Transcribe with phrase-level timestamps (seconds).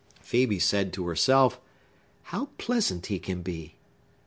[0.25, 3.75] Phœbe said to herself,—"How pleasant he can be!"